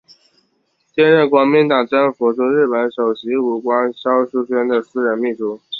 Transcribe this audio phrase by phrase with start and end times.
[0.95, 5.61] 兼任国民党政府驻日本首席武官肖叔宣的私人秘书。